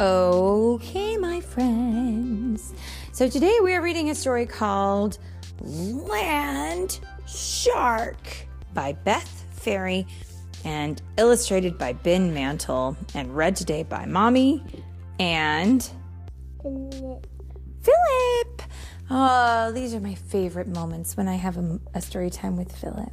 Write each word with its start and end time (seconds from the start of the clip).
Okay, 0.00 1.16
my 1.18 1.40
friends. 1.40 2.74
So 3.12 3.28
today 3.28 3.60
we 3.62 3.74
are 3.74 3.80
reading 3.80 4.10
a 4.10 4.14
story 4.16 4.44
called 4.44 5.18
Land 5.60 6.98
Shark 7.28 8.48
by 8.72 8.94
Beth 8.94 9.46
Ferry 9.52 10.04
and 10.64 11.00
illustrated 11.16 11.78
by 11.78 11.92
Ben 11.92 12.34
Mantle 12.34 12.96
and 13.14 13.36
read 13.36 13.54
today 13.54 13.84
by 13.84 14.04
Mommy 14.04 14.64
and 15.20 15.88
Philip. 16.60 18.62
Oh, 19.10 19.70
these 19.72 19.94
are 19.94 20.00
my 20.00 20.16
favorite 20.16 20.66
moments 20.66 21.16
when 21.16 21.28
I 21.28 21.36
have 21.36 21.56
a, 21.56 21.78
a 21.94 22.00
story 22.00 22.30
time 22.30 22.56
with 22.56 22.74
Philip. 22.74 23.12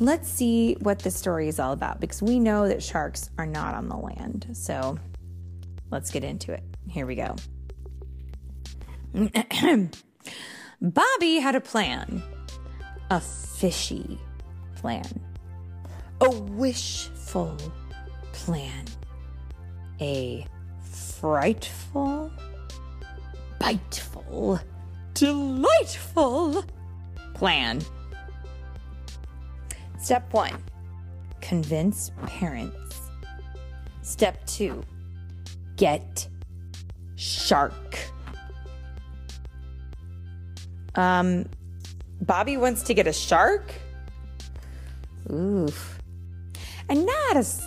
Let's 0.00 0.28
see 0.28 0.74
what 0.74 1.00
the 1.00 1.10
story 1.10 1.48
is 1.48 1.58
all 1.58 1.72
about 1.72 2.00
because 2.00 2.22
we 2.22 2.38
know 2.38 2.68
that 2.68 2.82
sharks 2.82 3.30
are 3.36 3.46
not 3.46 3.74
on 3.74 3.88
the 3.88 3.96
land. 3.96 4.46
So 4.52 4.96
let's 5.90 6.12
get 6.12 6.22
into 6.22 6.52
it. 6.52 6.62
Here 6.88 7.04
we 7.04 7.16
go. 7.16 7.34
Bobby 10.80 11.40
had 11.40 11.56
a 11.56 11.60
plan, 11.60 12.22
a 13.10 13.20
fishy 13.20 14.20
plan, 14.76 15.20
a 16.20 16.30
wishful 16.30 17.56
plan, 18.32 18.84
a 20.00 20.46
frightful, 20.80 22.30
biteful, 23.58 24.60
delightful 25.14 26.64
plan. 27.34 27.82
Step 29.98 30.32
one 30.32 30.56
convince 31.40 32.10
parents. 32.26 33.00
Step 34.02 34.44
two 34.46 34.82
get 35.76 36.28
shark. 37.16 37.98
Um, 40.94 41.46
Bobby 42.22 42.56
wants 42.56 42.82
to 42.84 42.94
get 42.94 43.06
a 43.06 43.12
shark? 43.12 43.72
Oof. 45.30 45.98
And 46.88 47.04
not 47.06 47.36
a, 47.36 47.40
s- 47.40 47.62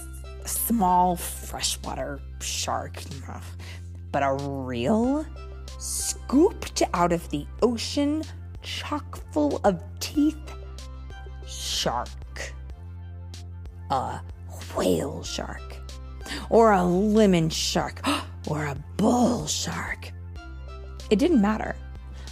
small 0.45 1.15
freshwater 1.15 2.19
shark, 2.41 3.01
but 4.11 4.23
a 4.23 4.33
real, 4.33 5.25
scooped 5.77 6.81
out 6.93 7.13
of 7.13 7.29
the 7.29 7.45
ocean, 7.61 8.23
chock 8.63 9.19
full 9.31 9.61
of 9.63 9.81
teeth 9.99 10.37
shark. 11.81 12.53
A 13.89 14.19
whale 14.75 15.23
shark. 15.23 15.77
Or 16.51 16.71
a 16.73 16.83
lemon 16.83 17.49
shark. 17.49 18.01
Or 18.47 18.65
a 18.65 18.75
bull 18.97 19.45
shark. 19.45 20.11
It 21.11 21.19
didn't 21.19 21.41
matter. 21.41 21.75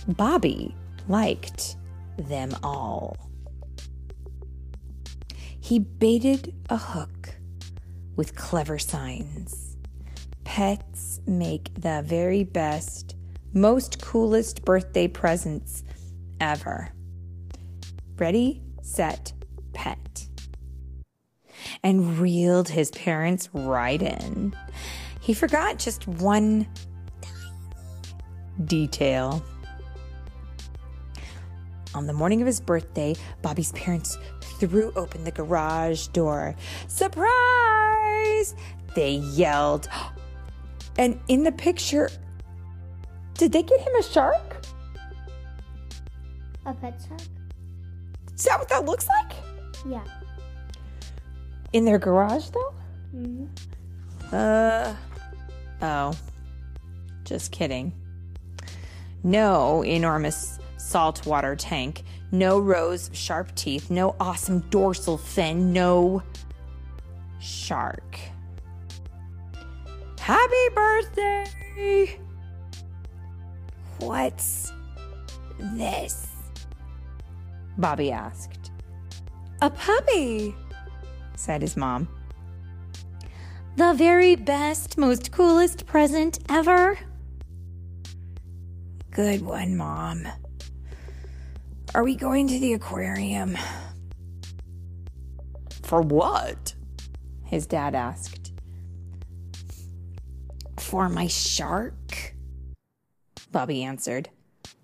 Bobby 0.08 0.76
liked 1.08 1.76
them 2.18 2.56
all. 2.64 3.16
He 5.60 5.78
baited 5.78 6.56
a 6.70 6.78
hook 6.78 7.30
with 8.16 8.36
clever 8.36 8.80
signs. 8.80 9.78
Pets 10.44 11.22
make 11.28 11.72
the 11.76 12.02
very 12.04 12.44
best, 12.44 13.16
most 13.54 14.02
coolest 14.02 14.66
birthday 14.66 15.08
presents 15.08 15.84
ever. 16.42 16.90
Ready, 18.18 18.64
set, 18.82 19.32
pet. 19.74 20.28
And 21.84 22.18
reeled 22.20 22.70
his 22.70 22.92
parents 22.92 23.50
right 23.54 24.02
in. 24.02 24.56
He 25.22 25.34
forgot 25.34 25.78
just 25.78 26.08
one 26.08 26.68
detail. 28.66 29.44
On 31.96 32.06
the 32.06 32.14
morning 32.14 32.42
of 32.42 32.48
his 32.48 32.60
birthday, 32.60 33.16
Bobby's 33.42 33.72
parents 33.72 34.18
threw 34.60 34.92
open 34.96 35.24
the 35.24 35.32
garage 35.32 36.08
door. 36.08 36.56
Surprise! 36.88 38.56
They 38.96 39.14
yelled. 39.16 39.88
And 40.98 41.20
in 41.28 41.44
the 41.44 41.52
picture, 41.52 42.10
did 43.36 43.52
they 43.52 43.64
get 43.64 43.80
him 43.80 43.96
a 43.96 44.04
shark? 44.04 44.66
A 46.66 46.74
pet 46.74 47.02
shark? 47.08 47.22
Is 48.36 48.44
that 48.44 48.60
what 48.60 48.70
that 48.70 48.86
looks 48.86 49.08
like? 49.08 49.34
Yeah. 49.88 50.04
In 51.74 51.86
their 51.86 52.00
garage, 52.00 52.50
though? 52.50 52.74
hmm 53.12 53.46
Uh, 54.32 54.94
oh. 55.82 56.18
Just 57.24 57.52
kidding. 57.52 57.94
No 59.24 59.84
enormous 59.84 60.60
saltwater 60.78 61.56
tank, 61.56 62.04
no 62.32 62.60
rows 62.60 63.10
of 63.10 63.16
sharp 63.16 63.54
teeth, 63.56 63.92
no 63.92 64.16
awesome 64.20 64.62
dorsal 64.70 65.18
fin, 65.18 65.72
no 65.74 66.24
shark. 67.40 68.18
Happy 70.20 70.70
birthday! 70.74 72.20
What's 74.00 74.72
this? 75.60 76.28
Bobby 77.78 78.12
asked. 78.12 78.59
A 79.62 79.70
puppy, 79.70 80.56
said 81.36 81.62
his 81.62 81.76
mom. 81.76 82.08
The 83.76 83.94
very 83.94 84.36
best, 84.36 84.98
most 84.98 85.32
coolest 85.32 85.86
present 85.86 86.40
ever. 86.50 86.98
Good 89.12 89.42
one, 89.42 89.76
Mom. 89.76 90.26
Are 91.94 92.04
we 92.04 92.16
going 92.16 92.48
to 92.48 92.60
the 92.60 92.74
aquarium? 92.74 93.58
For 95.84 96.02
what? 96.02 96.74
His 97.44 97.68
dad 97.68 97.96
asked. 97.96 98.54
For 100.78 101.10
my 101.10 101.28
shark, 101.28 102.34
Bobby 103.52 103.84
answered. 103.84 104.30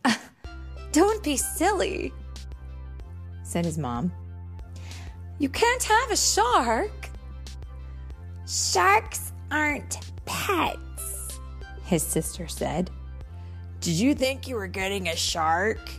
Don't 0.91 1.23
be 1.23 1.37
silly, 1.37 2.13
said 3.43 3.63
his 3.63 3.77
mom. 3.77 4.11
You 5.37 5.49
can't 5.49 5.83
have 5.83 6.11
a 6.11 6.15
shark. 6.15 7.09
Sharks 8.47 9.33
aren't 9.51 9.99
pets, 10.25 11.39
his 11.83 12.03
sister 12.03 12.47
said. 12.47 12.89
Did 13.81 13.95
you 13.95 14.15
think 14.15 14.47
you 14.47 14.55
were 14.55 14.67
getting 14.67 15.09
a 15.09 15.15
shark? 15.15 15.89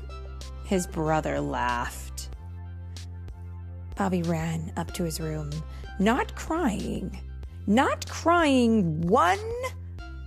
His 0.64 0.86
brother 0.86 1.38
laughed. 1.38 2.30
Bobby 3.96 4.22
ran 4.22 4.72
up 4.76 4.92
to 4.94 5.04
his 5.04 5.20
room, 5.20 5.50
not 5.98 6.34
crying, 6.34 7.18
not 7.66 8.08
crying 8.08 9.02
one 9.02 9.38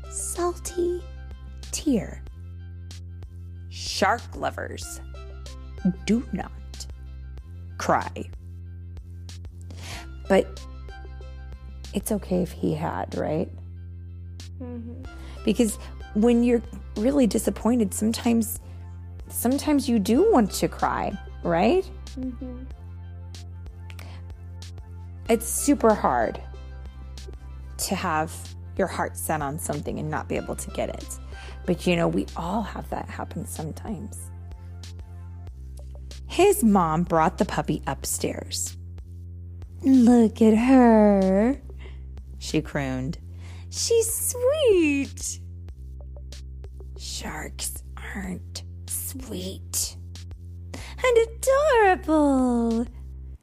salty 0.09 1.01
tear. 1.71 2.23
Shark 3.69 4.21
lovers 4.35 5.01
do 6.05 6.25
not 6.31 6.51
cry. 7.77 8.29
But 10.29 10.63
it's 11.93 12.13
okay 12.13 12.41
if 12.41 12.53
he 12.53 12.73
had, 12.73 13.15
right? 13.17 13.49
hmm 14.59 15.03
Because 15.43 15.77
when 16.13 16.43
you're 16.43 16.61
really 16.95 17.27
disappointed, 17.27 17.93
sometimes 17.93 18.61
sometimes 19.27 19.89
you 19.89 19.99
do 19.99 20.31
want 20.31 20.51
to 20.51 20.67
cry, 20.67 21.17
right? 21.43 21.85
hmm 22.15 22.63
It's 25.29 25.47
super 25.47 25.93
hard 25.93 26.41
to 27.77 27.95
have 27.95 28.33
your 28.77 28.87
heart 28.87 29.15
set 29.17 29.41
on 29.41 29.59
something 29.59 29.99
and 29.99 30.09
not 30.09 30.27
be 30.27 30.35
able 30.35 30.55
to 30.55 30.71
get 30.71 30.89
it. 30.89 31.19
But 31.65 31.85
you 31.85 31.95
know, 31.95 32.07
we 32.07 32.25
all 32.35 32.63
have 32.63 32.89
that 32.89 33.09
happen 33.09 33.45
sometimes. 33.45 34.31
His 36.27 36.63
mom 36.63 37.03
brought 37.03 37.37
the 37.37 37.45
puppy 37.45 37.81
upstairs. 37.85 38.78
Look 39.81 40.41
at 40.41 40.57
her, 40.57 41.61
she 42.37 42.61
crooned. 42.61 43.17
She's 43.69 44.13
sweet. 44.13 45.39
Sharks 46.97 47.83
aren't 47.97 48.63
sweet 48.87 49.95
and 50.73 51.17
adorable. 51.17 52.85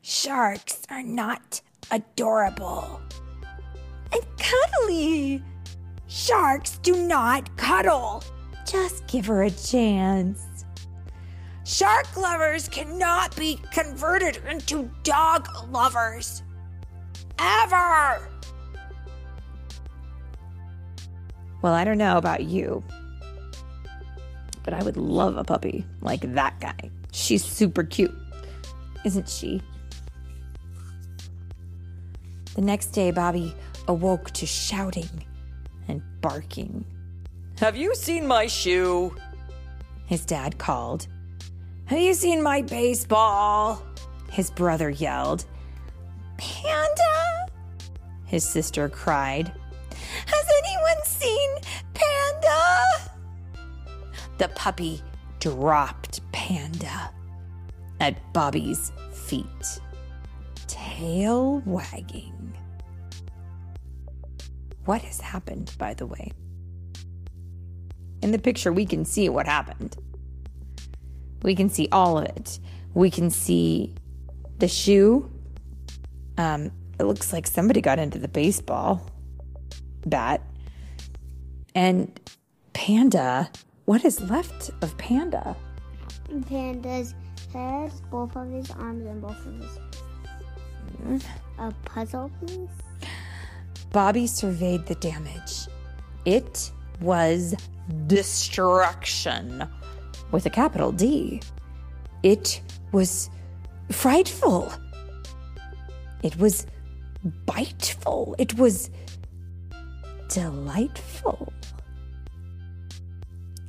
Sharks 0.02 0.82
are 0.90 1.02
not 1.02 1.60
adorable 1.90 3.00
and 4.12 4.22
cuddly. 4.38 5.42
Sharks 6.06 6.78
do 6.78 7.06
not 7.06 7.56
cuddle. 7.56 8.22
Just 8.66 9.06
give 9.06 9.26
her 9.26 9.42
a 9.44 9.50
chance. 9.50 10.45
Shark 11.66 12.16
lovers 12.16 12.68
cannot 12.68 13.34
be 13.34 13.60
converted 13.72 14.38
into 14.48 14.88
dog 15.02 15.48
lovers. 15.68 16.44
Ever. 17.40 18.28
Well, 21.62 21.74
I 21.74 21.82
don't 21.82 21.98
know 21.98 22.18
about 22.18 22.44
you, 22.44 22.84
but 24.62 24.74
I 24.74 24.82
would 24.84 24.96
love 24.96 25.36
a 25.36 25.42
puppy 25.42 25.84
like 26.02 26.20
that 26.34 26.60
guy. 26.60 26.88
She's 27.10 27.44
super 27.44 27.82
cute, 27.82 28.14
isn't 29.04 29.28
she? 29.28 29.60
The 32.54 32.62
next 32.62 32.92
day, 32.92 33.10
Bobby 33.10 33.52
awoke 33.88 34.30
to 34.34 34.46
shouting 34.46 35.10
and 35.88 36.00
barking. 36.20 36.84
Have 37.58 37.76
you 37.76 37.96
seen 37.96 38.24
my 38.24 38.46
shoe? 38.46 39.16
His 40.06 40.24
dad 40.24 40.58
called. 40.58 41.08
Have 41.86 42.00
you 42.00 42.14
seen 42.14 42.42
my 42.42 42.62
baseball? 42.62 43.80
His 44.28 44.50
brother 44.50 44.90
yelled. 44.90 45.46
Panda? 46.36 47.46
His 48.24 48.44
sister 48.44 48.88
cried. 48.88 49.52
Has 50.26 50.46
anyone 50.64 51.04
seen 51.04 51.50
Panda? 51.94 52.82
The 54.38 54.48
puppy 54.48 55.00
dropped 55.38 56.20
Panda 56.32 57.12
at 58.00 58.32
Bobby's 58.32 58.90
feet, 59.12 59.80
tail 60.66 61.62
wagging. 61.66 62.52
What 64.86 65.02
has 65.02 65.20
happened, 65.20 65.72
by 65.78 65.94
the 65.94 66.06
way? 66.06 66.32
In 68.22 68.32
the 68.32 68.40
picture, 68.40 68.72
we 68.72 68.86
can 68.86 69.04
see 69.04 69.28
what 69.28 69.46
happened. 69.46 69.96
We 71.42 71.54
can 71.54 71.68
see 71.68 71.88
all 71.92 72.18
of 72.18 72.24
it. 72.24 72.58
We 72.94 73.10
can 73.10 73.30
see 73.30 73.94
the 74.58 74.68
shoe. 74.68 75.30
Um, 76.38 76.70
it 76.98 77.04
looks 77.04 77.32
like 77.32 77.46
somebody 77.46 77.80
got 77.80 77.98
into 77.98 78.18
the 78.18 78.28
baseball 78.28 79.10
bat. 80.06 80.42
And 81.74 82.18
Panda, 82.72 83.50
what 83.84 84.04
is 84.04 84.20
left 84.22 84.70
of 84.82 84.96
Panda? 84.98 85.56
Panda's 86.48 87.14
head, 87.52 87.92
both 88.10 88.34
of 88.36 88.50
his 88.50 88.70
arms, 88.70 89.06
and 89.06 89.20
both 89.20 89.46
of 89.46 89.60
his 89.60 91.22
a 91.58 91.72
puzzle 91.84 92.30
piece. 92.40 93.08
Bobby 93.92 94.26
surveyed 94.26 94.86
the 94.86 94.94
damage. 94.96 95.68
It 96.24 96.70
was 97.00 97.54
destruction 98.06 99.68
with 100.32 100.46
a 100.46 100.50
capital 100.50 100.92
D. 100.92 101.40
It 102.22 102.60
was 102.92 103.30
frightful. 103.90 104.72
It 106.22 106.36
was 106.38 106.66
biteful. 107.44 108.34
It 108.38 108.54
was 108.58 108.90
delightful. 110.28 111.52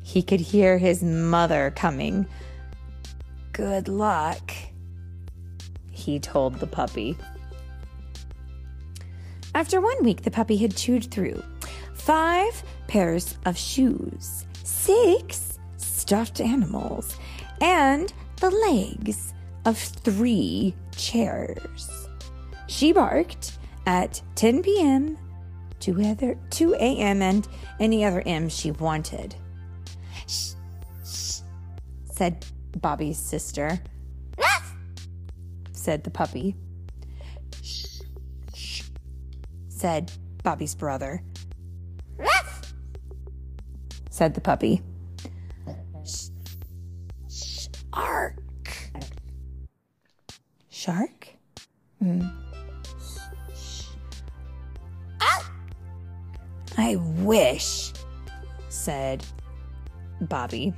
He 0.01 0.24
could 0.24 0.39
hear 0.39 0.77
his 0.77 1.04
mother 1.04 1.71
coming. 1.75 2.25
Good 3.51 3.88
luck, 3.88 4.51
he 5.92 6.19
told 6.19 6.56
the 6.56 6.68
puppy. 6.68 7.18
After 9.53 9.81
one 9.81 10.03
week, 10.03 10.21
the 10.21 10.31
puppy 10.31 10.57
had 10.57 10.75
chewed 10.75 11.12
through 11.12 11.44
five 11.94 12.63
pairs 12.88 13.38
of 13.45 13.57
shoes, 13.57 14.45
six 14.63 15.56
stuffed 16.07 16.39
animals, 16.39 17.18
and 17.59 18.13
the 18.38 18.50
legs 18.50 19.33
of 19.65 19.77
three 19.77 20.74
chairs. 20.95 22.07
She 22.68 22.94
barked 22.94 23.57
at 23.86 24.21
10 24.36 24.63
p.m., 24.63 25.18
2, 25.81 26.01
other, 26.04 26.38
2 26.50 26.75
a.m., 26.75 27.21
and 27.21 27.45
any 27.81 28.06
other 28.06 28.24
M 28.25 28.48
she 28.48 28.71
wanted. 28.71 29.36
Shh, 30.27 30.54
shh, 31.06 31.42
said 32.06 32.45
Bobby's 32.77 33.19
sister. 33.19 33.77
said 35.74 36.06
the 36.06 36.10
puppy. 36.10 36.56
Shh, 37.62 38.00
shh, 38.56 38.83
said 39.68 40.13
Bobby's 40.42 40.74
brother. 40.74 41.21
said 44.10 44.33
the 44.33 44.42
puppy. 44.42 44.81
Shark? 50.88 51.28
Hmm. 52.01 52.22
I 56.78 56.95
wish, 56.95 57.92
said 58.69 59.25
Bobby, 60.22 60.74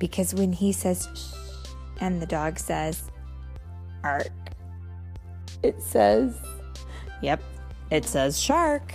because 0.00 0.34
when 0.34 0.52
he 0.52 0.72
says 0.72 1.08
shh 1.14 1.68
and 2.00 2.20
the 2.20 2.26
dog 2.26 2.58
says 2.58 3.08
ark, 4.02 4.32
it 5.62 5.80
says, 5.80 6.36
yep, 7.22 7.40
it 7.92 8.04
says 8.04 8.40
shark. 8.40 8.94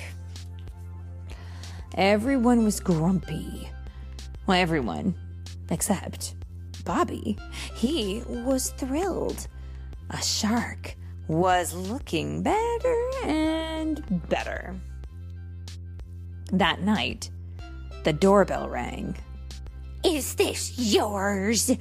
Everyone 1.96 2.66
was 2.66 2.82
grumpy. 2.82 3.70
Well, 4.48 4.58
everyone 4.58 5.16
except 5.70 6.36
Bobby. 6.84 7.38
He 7.74 8.22
was 8.28 8.72
thrilled. 8.72 9.48
A 10.12 10.22
shark 10.22 10.96
was 11.28 11.74
looking 11.74 12.44
better 12.44 13.10
and 13.24 14.28
better. 14.28 14.76
That 16.52 16.82
night, 16.82 17.32
the 18.04 18.12
doorbell 18.12 18.68
rang. 18.68 19.18
Is 20.04 20.36
this 20.36 20.78
yours? 20.78 21.72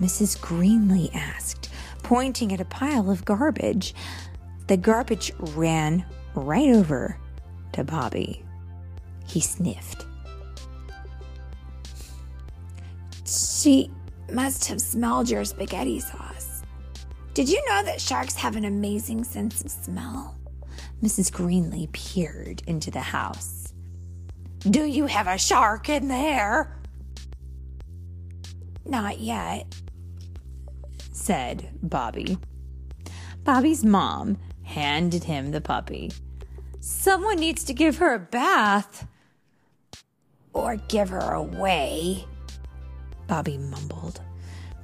Mrs. 0.00 0.38
Greenlee 0.38 1.14
asked, 1.14 1.68
pointing 2.02 2.52
at 2.52 2.60
a 2.62 2.64
pile 2.64 3.10
of 3.10 3.26
garbage. 3.26 3.94
The 4.68 4.78
garbage 4.78 5.32
ran 5.38 6.06
right 6.34 6.70
over 6.70 7.18
to 7.72 7.84
Bobby. 7.84 8.42
He 9.26 9.40
sniffed. 9.40 10.06
She 13.26 13.90
must 14.32 14.64
have 14.66 14.80
smelled 14.80 15.28
your 15.28 15.44
spaghetti 15.44 16.00
sauce. 16.00 16.31
Did 17.34 17.48
you 17.48 17.64
know 17.66 17.82
that 17.84 17.98
sharks 17.98 18.34
have 18.34 18.56
an 18.56 18.66
amazing 18.66 19.24
sense 19.24 19.62
of 19.62 19.70
smell? 19.70 20.38
Mrs. 21.02 21.32
Greenlee 21.32 21.90
peered 21.92 22.62
into 22.66 22.90
the 22.90 23.00
house. 23.00 23.72
Do 24.60 24.84
you 24.84 25.06
have 25.06 25.26
a 25.26 25.38
shark 25.38 25.88
in 25.88 26.08
there? 26.08 26.78
Not 28.84 29.18
yet, 29.18 29.74
said 31.10 31.70
Bobby. 31.82 32.36
Bobby's 33.44 33.82
mom 33.82 34.36
handed 34.62 35.24
him 35.24 35.52
the 35.52 35.60
puppy. 35.62 36.12
Someone 36.80 37.36
needs 37.36 37.64
to 37.64 37.72
give 37.72 37.96
her 37.96 38.14
a 38.14 38.18
bath. 38.18 39.06
Or 40.52 40.76
give 40.76 41.08
her 41.08 41.32
away, 41.32 42.26
Bobby 43.26 43.56
mumbled. 43.56 44.20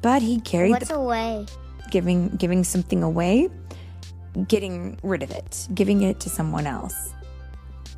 But 0.01 0.23
he 0.23 0.41
carried 0.41 0.71
What's 0.71 0.89
the 0.89 0.97
away? 0.97 1.45
Giving 1.91 2.29
giving 2.31 2.65
something 2.65 3.03
away, 3.03 3.49
getting 4.47 4.99
rid 5.03 5.23
of 5.23 5.31
it, 5.31 5.69
giving 5.75 6.03
it 6.03 6.21
to 6.21 6.29
someone 6.29 6.67
else 6.67 7.15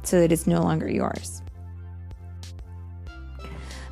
so 0.02 0.20
that 0.20 0.32
it's 0.32 0.47
no 0.47 0.62
longer 0.62 0.88
yours. 0.88 1.42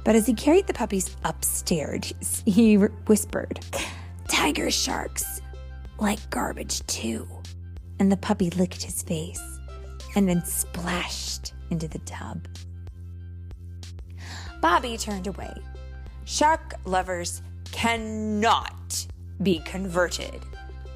But 0.04 0.16
as 0.16 0.26
he 0.26 0.32
carried 0.34 0.66
the 0.66 0.72
puppies 0.72 1.14
upstairs, 1.24 2.42
he 2.46 2.76
whispered, 2.76 3.60
Tiger 4.26 4.70
sharks 4.70 5.42
like 5.98 6.30
garbage 6.30 6.86
too. 6.86 7.28
And 7.98 8.10
the 8.10 8.16
puppy 8.16 8.48
licked 8.50 8.82
his 8.82 9.02
face 9.02 9.42
and 10.14 10.28
then 10.28 10.44
splashed 10.44 11.52
into 11.70 11.88
the 11.88 11.98
tub. 12.00 12.46
Bobby 14.60 14.96
turned 14.96 15.26
away. 15.26 15.52
Shark 16.24 16.74
lovers 16.84 17.42
cannot 17.72 19.06
be 19.42 19.60
converted 19.60 20.42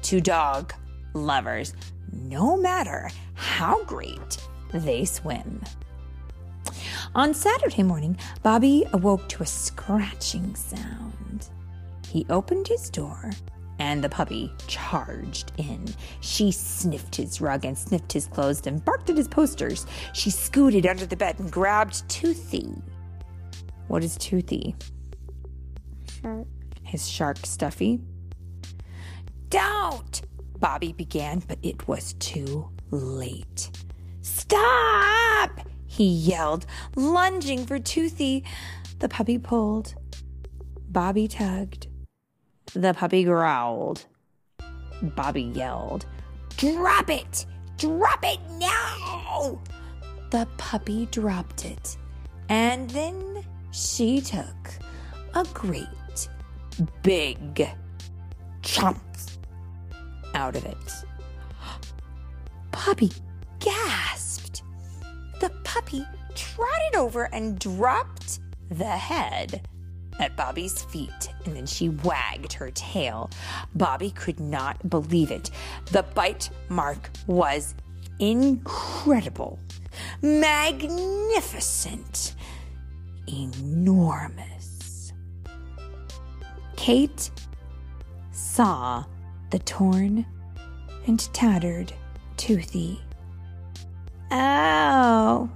to 0.03 0.21
dog 0.21 0.73
lovers, 1.13 1.73
no 2.11 2.57
matter 2.57 3.09
how 3.33 3.83
great 3.85 4.37
they 4.73 5.05
swim. 5.05 5.61
On 7.15 7.33
Saturday 7.33 7.83
morning, 7.83 8.17
Bobby 8.41 8.85
awoke 8.93 9.27
to 9.29 9.43
a 9.43 9.45
scratching 9.45 10.55
sound. 10.55 11.49
He 12.07 12.25
opened 12.29 12.67
his 12.67 12.89
door 12.89 13.31
and 13.79 14.03
the 14.03 14.09
puppy 14.09 14.51
charged 14.67 15.51
in. 15.57 15.85
She 16.21 16.51
sniffed 16.51 17.15
his 17.15 17.41
rug 17.41 17.65
and 17.65 17.77
sniffed 17.77 18.13
his 18.13 18.27
clothes 18.27 18.65
and 18.65 18.83
barked 18.83 19.09
at 19.09 19.17
his 19.17 19.27
posters. 19.27 19.85
She 20.13 20.29
scooted 20.29 20.85
under 20.85 21.05
the 21.05 21.15
bed 21.15 21.39
and 21.39 21.51
grabbed 21.51 22.07
Toothy. 22.09 22.81
What 23.87 24.03
is 24.03 24.17
Toothy? 24.17 24.75
Shark. 26.21 26.47
His 26.83 27.07
shark 27.07 27.37
stuffy. 27.45 27.99
Don't! 29.53 30.23
Bobby 30.59 30.93
began, 30.93 31.43
but 31.47 31.59
it 31.61 31.87
was 31.87 32.13
too 32.13 32.71
late. 32.89 33.69
Stop! 34.21 35.51
he 35.85 36.05
yelled, 36.05 36.65
lunging 36.95 37.67
for 37.67 37.77
Toothy. 37.77 38.43
The 38.97 39.07
puppy 39.07 39.37
pulled. 39.37 39.93
Bobby 40.89 41.27
tugged. 41.27 41.85
The 42.73 42.95
puppy 42.95 43.25
growled. 43.25 44.07
Bobby 45.03 45.43
yelled, 45.43 46.07
Drop 46.57 47.11
it! 47.11 47.45
Drop 47.77 48.25
it 48.25 48.39
now! 48.57 49.61
The 50.31 50.47
puppy 50.57 51.05
dropped 51.11 51.65
it, 51.65 51.95
and 52.49 52.89
then 52.89 53.45
she 53.69 54.19
took 54.19 54.79
a 55.35 55.45
great 55.53 56.27
big 57.03 57.69
chomp 58.63 58.97
out 60.33 60.55
of 60.55 60.65
it. 60.65 61.05
Bobby 62.71 63.11
gasped. 63.59 64.63
The 65.39 65.49
puppy 65.63 66.05
trotted 66.35 66.95
over 66.95 67.23
and 67.33 67.59
dropped 67.59 68.39
the 68.69 68.85
head 68.85 69.67
at 70.19 70.35
Bobby's 70.35 70.83
feet, 70.83 71.29
and 71.45 71.55
then 71.55 71.65
she 71.65 71.89
wagged 71.89 72.53
her 72.53 72.69
tail. 72.71 73.29
Bobby 73.75 74.11
could 74.11 74.39
not 74.39 74.89
believe 74.89 75.31
it. 75.31 75.49
The 75.91 76.03
bite 76.03 76.49
mark 76.69 77.09
was 77.27 77.75
incredible, 78.19 79.59
magnificent, 80.21 82.35
enormous. 83.27 85.13
Kate 86.75 87.31
saw 88.31 89.05
the 89.53 89.59
torn 89.59 90.25
and 91.05 91.31
tattered 91.31 91.93
Toothy. 92.37 92.99
Oh, 94.31 95.47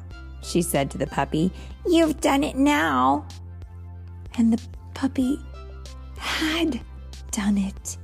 she 0.44 0.62
said 0.62 0.92
to 0.92 1.00
the 1.00 1.08
puppy, 1.08 1.52
you've 1.88 2.22
done 2.22 2.44
it 2.44 2.56
now. 2.56 3.26
And 4.38 4.54
the 4.54 4.62
puppy 4.94 5.40
had 6.20 6.80
done 7.32 7.58
it. 7.58 7.98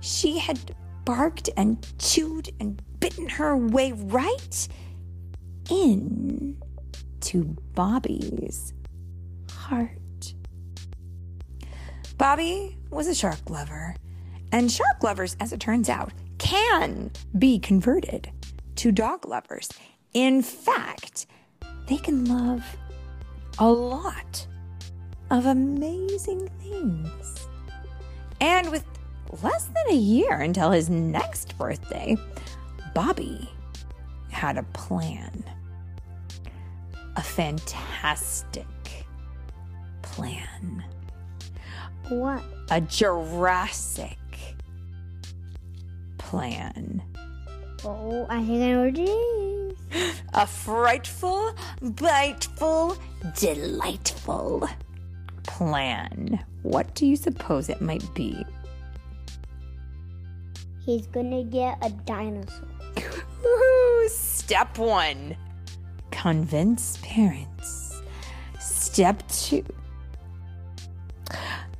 She 0.00 0.38
had 0.38 0.76
barked 1.06 1.48
and 1.56 1.78
chewed 1.98 2.50
and 2.60 2.82
bitten 3.00 3.26
her 3.30 3.56
way 3.56 3.92
right 3.92 4.68
in 5.70 6.58
to 7.20 7.56
Bobby's 7.74 8.74
heart. 9.50 10.34
Bobby 12.18 12.76
was 12.90 13.06
a 13.06 13.14
shark 13.14 13.48
lover, 13.48 13.96
and 14.54 14.70
shark 14.70 15.02
lovers, 15.02 15.36
as 15.40 15.52
it 15.52 15.58
turns 15.58 15.88
out, 15.88 16.12
can 16.38 17.10
be 17.36 17.58
converted 17.58 18.30
to 18.76 18.92
dog 18.92 19.26
lovers. 19.26 19.68
In 20.12 20.42
fact, 20.42 21.26
they 21.88 21.96
can 21.96 22.24
love 22.26 22.64
a 23.58 23.68
lot 23.68 24.46
of 25.32 25.46
amazing 25.46 26.48
things. 26.62 27.48
And 28.40 28.70
with 28.70 28.84
less 29.42 29.64
than 29.64 29.88
a 29.90 29.96
year 29.96 30.34
until 30.42 30.70
his 30.70 30.88
next 30.88 31.58
birthday, 31.58 32.16
Bobby 32.94 33.50
had 34.30 34.56
a 34.56 34.62
plan. 34.62 35.42
A 37.16 37.22
fantastic 37.22 38.66
plan. 40.02 40.84
What? 42.08 42.44
A 42.70 42.80
Jurassic 42.80 44.16
plan. 46.34 47.02
Oh, 47.84 48.26
I 48.28 48.44
think 48.44 48.62
I 48.62 48.72
know 48.72 48.84
what 48.84 48.98
it 48.98 49.08
is. 49.08 50.20
A 50.34 50.46
frightful, 50.46 51.54
biteful, 51.94 52.96
delightful 53.38 54.68
plan. 55.44 56.44
What 56.62 56.92
do 56.96 57.06
you 57.06 57.14
suppose 57.14 57.68
it 57.68 57.80
might 57.80 58.02
be? 58.14 58.44
He's 60.84 61.06
gonna 61.06 61.44
get 61.44 61.78
a 61.82 61.90
dinosaur. 61.90 62.68
Woo-hoo! 62.96 64.08
Step 64.08 64.76
one 64.76 65.36
convince 66.10 66.98
parents. 67.02 68.02
Step 68.58 69.22
two. 69.28 69.64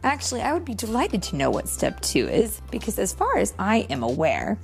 Actually, 0.05 0.43
I 0.43 0.53
would 0.53 0.67
be 0.67 0.75
delighted 0.75 1.23
to 1.25 1.37
know 1.37 1.51
what 1.51 1.67
step 1.67 1.99
two 2.01 2.29
is 2.29 2.61
because, 2.71 2.99
as 2.99 3.15
far 3.15 3.39
as 3.39 3.55
I 3.59 3.87
am 3.89 4.03
aware, 4.03 4.59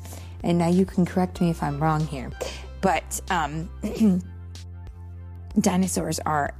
and 0.44 0.58
now 0.58 0.68
you 0.68 0.84
can 0.84 1.06
correct 1.06 1.40
me 1.40 1.48
if 1.48 1.62
I'm 1.62 1.82
wrong 1.82 2.06
here, 2.06 2.30
but 2.82 3.20
um, 3.30 3.70
dinosaurs 5.60 6.20
are 6.20 6.54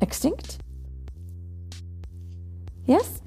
extinct. 0.00 0.58
Yes? 2.86 3.22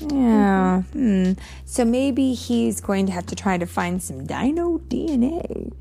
Yeah. 0.00 0.82
Hmm. 0.82 1.32
So 1.64 1.86
maybe 1.86 2.34
he's 2.34 2.82
going 2.82 3.06
to 3.06 3.12
have 3.12 3.24
to 3.26 3.34
try 3.34 3.56
to 3.56 3.66
find 3.66 4.02
some 4.02 4.26
dino 4.26 4.76
DNA 4.76 5.72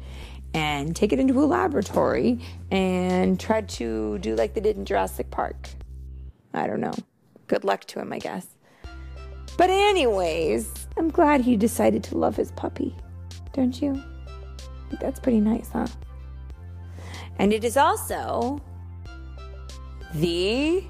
and 0.53 0.95
take 0.95 1.11
it 1.11 1.19
into 1.19 1.37
a 1.43 1.43
laboratory 1.43 2.39
and 2.71 3.37
try 3.37 3.59
to 3.59 4.19
do 4.19 4.35
like 4.35 4.53
they 4.53 4.61
did 4.61 4.77
in 4.77 4.85
Jurassic 4.85 5.29
Park. 5.31 5.67
I 6.53 6.65
don't 6.65 6.79
know. 6.79 6.93
Good 7.47 7.63
luck 7.63 7.85
to 7.85 7.99
him, 7.99 8.11
I 8.11 8.19
guess. 8.19 8.47
But, 9.57 9.69
anyways, 9.69 10.87
I'm 10.97 11.09
glad 11.09 11.41
he 11.41 11.55
decided 11.55 12.03
to 12.05 12.17
love 12.17 12.35
his 12.35 12.51
puppy. 12.51 12.95
Don't 13.53 13.81
you? 13.81 14.01
That's 14.99 15.19
pretty 15.19 15.39
nice, 15.39 15.69
huh? 15.69 15.87
And 17.39 17.53
it 17.53 17.63
is 17.63 17.77
also 17.77 18.61
the 20.13 20.83